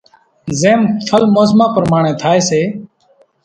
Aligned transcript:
زيم 0.61 0.81
ڦل 1.07 1.23
موسمان 1.35 1.69
پرماڻي 1.75 2.11
ٿائي 2.21 2.39
سي۔ 2.49 2.61